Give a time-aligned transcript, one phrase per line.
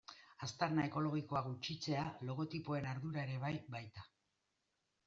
[0.45, 4.11] Aztarna ekologikoa gutxitzea logotipoen ardura ere bai baita.